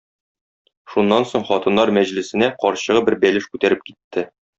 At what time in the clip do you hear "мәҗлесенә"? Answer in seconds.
1.97-2.47